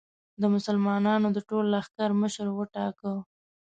د 0.41 0.43
مسلمانانو 0.55 1.27
د 1.35 1.37
ټول 1.49 1.65
لښکر 1.73 2.09
مشر 2.21 2.47
وټاکه. 2.53 3.13